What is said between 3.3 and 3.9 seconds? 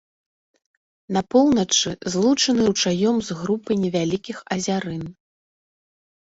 групай